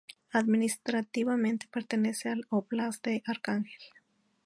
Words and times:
Administrativamente, 0.33 1.67
pertenece 1.71 2.29
al 2.29 2.47
Óblast 2.49 3.05
de 3.05 3.21
Arcángel. 3.27 3.79